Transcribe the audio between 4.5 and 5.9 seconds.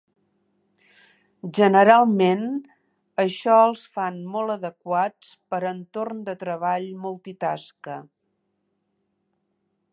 adequats per a